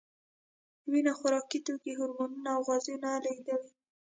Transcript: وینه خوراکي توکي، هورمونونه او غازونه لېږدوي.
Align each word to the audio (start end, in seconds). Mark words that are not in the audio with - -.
وینه 0.91 1.11
خوراکي 1.19 1.59
توکي، 1.67 1.93
هورمونونه 1.99 2.49
او 2.55 2.61
غازونه 2.69 3.09
لېږدوي. 3.25 3.71